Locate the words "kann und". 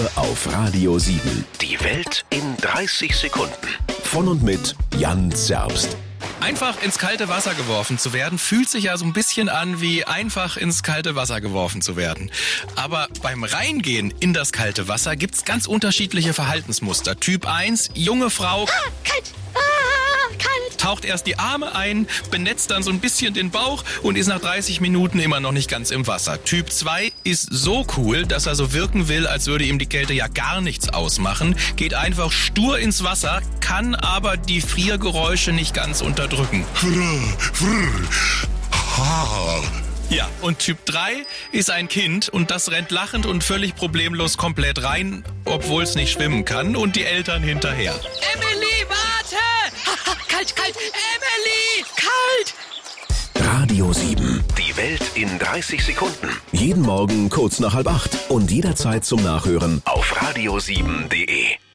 46.44-46.96